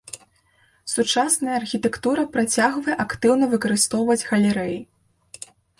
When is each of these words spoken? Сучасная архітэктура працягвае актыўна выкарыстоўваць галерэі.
Сучасная 0.93 1.53
архітэктура 1.61 2.25
працягвае 2.33 2.95
актыўна 3.07 3.45
выкарыстоўваць 3.55 4.21
галерэі. 4.35 4.77